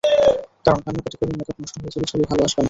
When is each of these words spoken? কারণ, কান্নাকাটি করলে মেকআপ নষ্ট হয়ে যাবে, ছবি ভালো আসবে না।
কারণ, 0.65 0.79
কান্নাকাটি 0.79 1.17
করলে 1.17 1.33
মেকআপ 1.37 1.57
নষ্ট 1.61 1.75
হয়ে 1.77 1.91
যাবে, 1.93 2.05
ছবি 2.05 2.23
ভালো 2.23 2.41
আসবে 2.43 2.49
না। 2.49 2.59